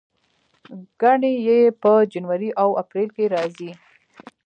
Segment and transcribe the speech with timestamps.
[1.01, 3.71] ګڼې یې په جنوري او اپریل کې راځي.